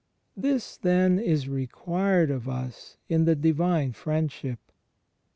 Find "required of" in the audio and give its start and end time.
1.47-2.49